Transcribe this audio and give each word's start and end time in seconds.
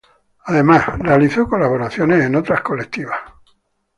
Además 0.45 0.97
realizó 0.97 1.47
colaboraciones 1.47 2.25
en 2.25 2.33
obras 2.35 2.61
colectivas. 2.63 3.19